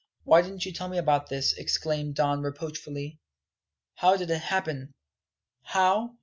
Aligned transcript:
"Why 0.23 0.41
didn't 0.41 0.65
you 0.65 0.71
tell 0.73 0.87
me 0.89 0.97
about 0.97 1.29
this?" 1.29 1.53
exclaimed 1.53 2.15
Don 2.15 2.41
reproachfully. 2.41 3.19
"How 3.97 4.17
did 4.17 4.31
it 4.31 4.41
happen?" 4.41 4.95
"How? 5.61 6.15